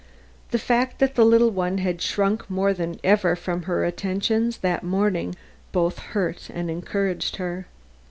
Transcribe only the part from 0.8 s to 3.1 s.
that the little one had shrunk more than